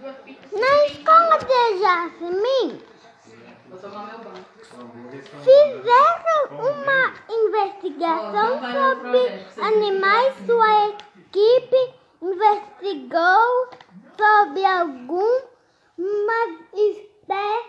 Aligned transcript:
Na 0.00 0.86
escola 0.86 1.38
de 1.38 1.46
banho. 1.46 2.80
fizeram 5.42 6.40
uma 6.52 7.02
investigação 7.28 8.48
sobre 8.60 9.22
animais. 9.60 10.34
Sua 10.46 10.72
equipe 10.88 11.80
investigou 12.22 13.68
sobre 14.16 14.64
algumas 14.64 15.58
espécies 16.72 17.68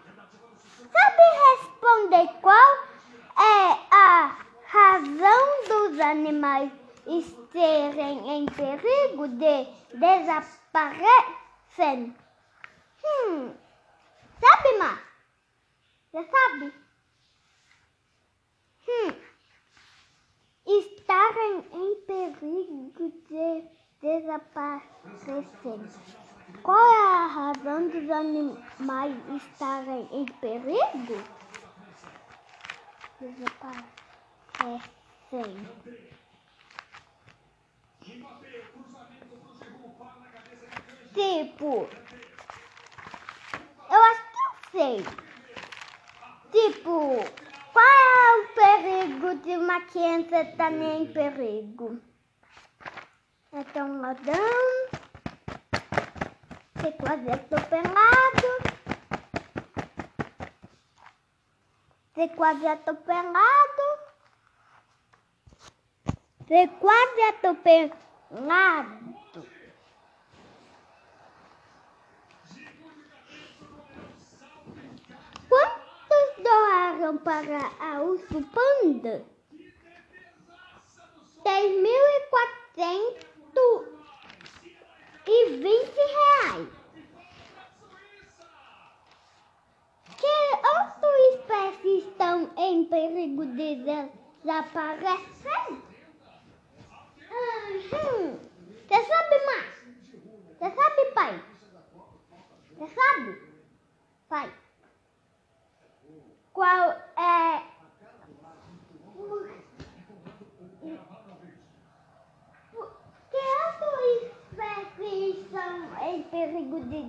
Sabe 0.90 1.22
responder 1.50 2.26
qual 2.40 2.74
é 3.36 3.78
a 3.90 4.34
razão 4.64 5.64
dos 5.68 6.00
animais 6.00 6.72
estarem 7.06 8.30
em 8.30 8.46
perigo 8.46 9.28
de 9.28 9.66
desaparecer? 9.92 11.04
Hum, 13.04 13.54
sabe, 14.40 14.78
Má? 14.78 14.98
Você 16.12 16.24
sabe? 16.30 16.72
Hum, 18.88 19.12
estarem 20.66 21.64
em 21.72 21.94
perigo 22.06 23.10
de 23.28 23.76
desaparecer. 24.00 25.44
Qual 26.62 26.78
é 26.78 27.14
a 27.14 27.26
razão 27.26 27.88
dos 27.88 28.10
animais 28.10 29.16
estarem 29.36 30.08
em 30.12 30.24
perigo? 30.26 31.22
Desaparecem. 33.20 33.86
Tipo, 41.14 41.88
eu 43.90 44.00
acho 44.02 44.22
que 44.30 44.38
eu 44.38 44.52
sei. 44.70 44.96
Tipo, 46.52 46.94
qual 47.72 47.86
é 47.86 48.36
o 48.36 48.48
perigo 48.54 49.34
de 49.42 49.56
uma 49.56 49.80
criança 49.80 50.42
estar 50.42 50.72
em 50.72 51.06
perigo? 51.12 51.98
É 53.52 53.82
ladrão. 53.82 54.36
Você 56.74 56.92
quase 56.92 57.30
atropelado. 57.30 58.48
Você 62.12 62.28
quase 62.28 62.66
atropelado. 62.66 64.06
Você 66.40 66.68
quase 66.68 67.20
atropelado. 67.22 67.96
Quantos 75.48 76.42
doaram 76.42 77.18
para 77.18 77.70
a 77.80 78.02
Urso 78.02 78.42
Panda? 78.52 79.24
Três 81.42 83.25
20 85.56 85.94
reais. 85.96 86.68
Que 90.18 90.36
outras 90.78 91.20
espécies 91.34 92.04
estão 92.04 92.50
em 92.56 92.84
perigo 92.84 93.46
de 93.46 93.76
desaparecer? 94.42 95.55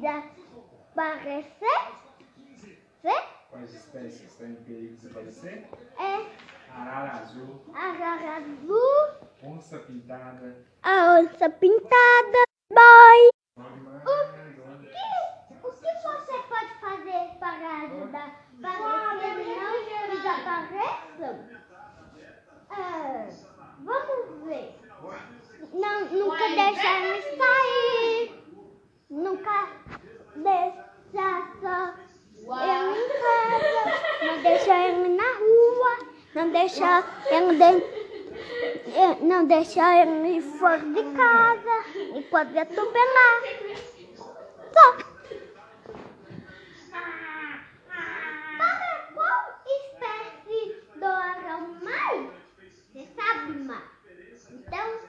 Desaparecer? 0.07 1.81
Vê? 3.03 3.23
Quais 3.49 3.73
espécies 3.73 4.31
estão 4.31 4.47
em 4.47 4.55
perigo 4.55 4.95
de 4.95 5.01
desaparecer? 5.01 5.67
É 5.99 6.47
Arara 6.73 7.11
azul, 7.21 7.65
a 7.73 8.35
azul, 8.35 9.29
onça 9.43 9.79
pintada, 9.79 10.65
a 10.83 11.19
onça 11.19 11.49
pintada, 11.49 12.43
boy. 12.69 13.29
O 13.57 13.63
que, 14.81 15.67
o 15.67 15.71
que 15.71 15.93
você 16.01 16.37
pode 16.49 16.73
fazer 16.79 17.37
para 17.39 17.81
ajudar 17.81 18.45
para 18.61 19.17
que 19.17 19.25
eles 19.25 19.57
não 19.57 20.09
desapareçam? 20.15 21.35
Ah, 22.69 23.27
vamos 23.79 24.45
ver. 24.45 24.79
Não, 25.73 26.05
nunca 26.09 26.47
deixar 26.49 27.01
eles 27.01 27.37
sair. 27.37 28.47
Nunca 29.09 29.67
deixar 30.43 31.57
só 31.61 32.07
ele 32.47 32.99
em 32.99 33.09
casa. 33.21 34.25
Não 34.25 34.41
deixar 34.43 34.89
ele 34.89 35.09
na 35.09 35.33
rua. 35.33 35.91
Não 36.35 36.51
deixar 36.51 37.25
ele 37.31 37.57
dentro. 37.57 38.07
Não 39.21 39.45
deixar 39.45 40.07
ele 40.07 40.41
fora 40.41 40.79
de 40.79 41.03
casa. 41.15 41.85
E 42.15 42.21
pode 42.29 42.57
atropelar. 42.57 43.41
Só. 44.73 44.97
Para 48.57 49.11
qual 49.13 49.61
espécie 49.65 50.81
doaram 50.95 51.61
mais? 51.83 52.31
Você 52.93 53.07
sabe, 53.15 53.51
Má? 53.59 53.81
Então, 54.51 54.99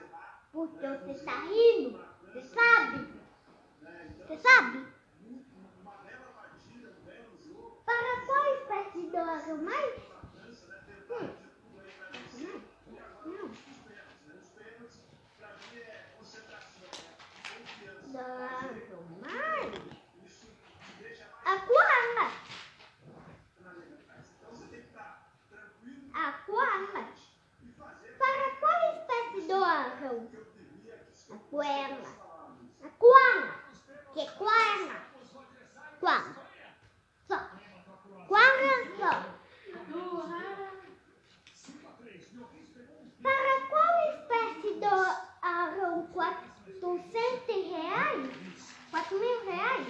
porque 0.52 0.86
você 0.86 1.10
está 1.12 1.32
rindo? 1.42 2.00
Você 2.32 2.42
sabe? 2.42 3.08
Você 4.26 4.36
sabe? 4.36 4.97
Não, 9.48 9.56
mãe? 9.56 9.94
Mãe? 11.08 11.34
Não, 12.34 12.60
não. 13.24 13.48
Não, 18.12 19.02
mãe? 19.22 19.66
Acorda! 26.12 27.04
Para 28.18 28.50
qual 28.60 28.80
espécie 28.92 29.48
do 29.48 29.54
órgão? 29.54 30.28
a 31.22 31.36
Acorda! 32.86 33.54
Que 34.12 34.20
acorda? 34.20 34.96
Qual? 36.00 36.22
Qual? 37.28 37.48
Qual? 38.98 39.37
Então, 44.78 44.96
doaram 45.42 46.06
400 46.12 47.10
reais? 47.48 48.30
4 48.92 49.18
mil 49.18 49.44
reais? 49.46 49.88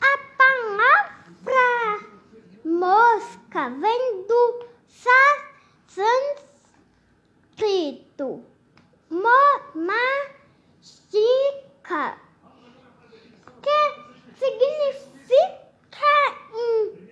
A 0.00 0.18
palavra 0.36 1.68
mosca 2.64 3.70
vem 3.70 4.26
do 4.26 4.66
sânscrito 7.56 8.44
mastica, 10.74 12.18
que 13.62 13.80
significa 14.36 16.14
in- 16.54 17.08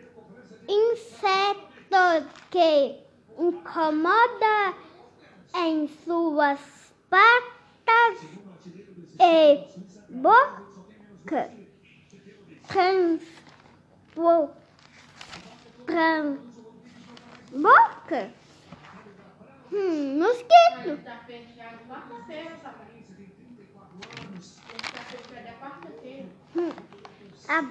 inseto 0.69 2.05
que 2.51 3.01
incomoda 3.39 4.75
em 5.55 5.89
suas 6.05 6.61
patas 7.11 8.21
e 9.21 9.65
boca. 10.11 11.66
Transpo, 12.77 14.53
tran, 15.87 16.37
boca. 17.51 18.31
Hum, 19.73 20.19
mosquito. 20.19 21.01
Fechado 21.27 21.79
quarta-feira, 21.89 22.59
tá 22.63 22.75
quarta-feira. 25.59 26.29
Hum, 26.55 26.71
a, 27.49 27.65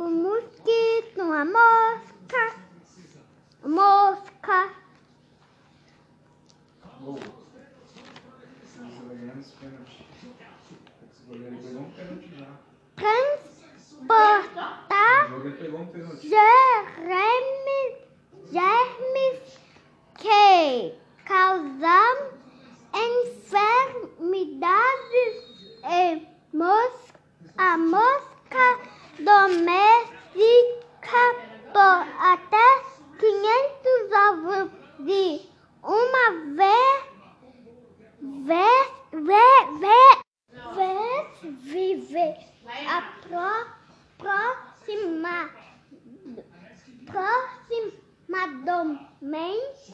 o 0.00 0.08
mosquito, 0.08 1.20
a 1.20 1.44
mosca. 1.44 2.56
Mosca. 3.62 4.70
Gol. 7.02 7.18
Os 8.80 8.94
goleirões 9.00 9.52
pênalti. 9.60 10.06
Esse 11.12 11.22
goleiro 11.28 11.58
pegou 11.58 11.82
um 11.82 11.90
pênalti 11.90 12.38
já. 12.38 12.48
Transportar 12.96 15.26
O 15.26 15.28
jogo 15.28 15.45
ele 15.45 15.45
pegou 15.56 15.80
um 15.80 15.86
pênalti. 15.86 16.28
germes 18.52 19.58
que 20.18 20.94
causam 21.24 22.30
enfermidades 22.94 24.46
e 25.84 26.26
mos, 26.52 26.92
a 27.56 27.78
mosca 27.78 28.78
doméstica 29.18 29.96
por 31.72 32.06
até 32.20 32.82
500 33.18 34.12
ovos 34.28 34.70
de 35.00 35.40
uma 35.82 36.30
vez, 36.54 37.04
vez, 38.44 38.88
vez, 39.12 39.66
vez, 39.80 40.16
vez 40.74 41.26
vive 41.62 42.26
a 42.88 43.02
pró, 43.22 43.75
aproximadamente 48.46 49.92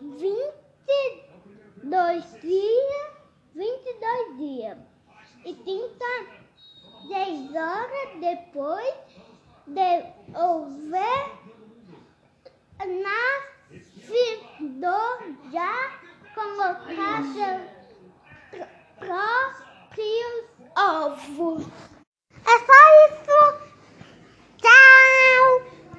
22 0.00 2.40
dias, 2.40 3.12
22 3.54 4.36
dias 4.36 4.78
e 5.44 5.54
36 5.54 7.54
horas 7.54 8.08
depois 8.20 8.94
de 9.66 10.04
houver 10.34 11.30
nascido 13.02 13.28
já 15.52 15.92
colocado 16.34 17.68
próprios 18.98 20.48
ovos. 20.76 21.64
É 22.44 22.58
só 22.66 22.80
isso. 23.08 23.67